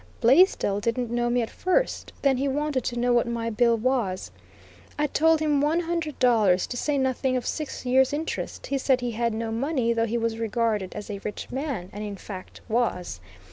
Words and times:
Blaisdell 0.19 0.79
didn't 0.79 1.11
know 1.11 1.29
me 1.29 1.43
at 1.43 1.49
first; 1.51 2.11
then 2.23 2.37
he 2.37 2.47
wanted 2.47 2.83
to 2.85 2.97
know 2.97 3.13
what 3.13 3.27
my 3.27 3.51
bill 3.51 3.77
was; 3.77 4.31
I 4.97 5.05
told 5.05 5.39
him 5.39 5.61
one 5.61 5.81
hundred 5.81 6.17
dollars, 6.17 6.65
to 6.65 6.75
say 6.75 6.97
nothing 6.97 7.37
of 7.37 7.45
six 7.45 7.85
years' 7.85 8.11
interest; 8.11 8.65
he 8.65 8.79
said 8.79 9.01
he 9.01 9.11
had 9.11 9.31
no 9.31 9.51
money, 9.51 9.93
though 9.93 10.07
he 10.07 10.17
was 10.17 10.39
regarded 10.39 10.95
as 10.95 11.11
a 11.11 11.19
rich 11.23 11.51
man, 11.51 11.91
and 11.93 12.03
in 12.03 12.15
fact 12.17 12.61
was. 12.67 13.19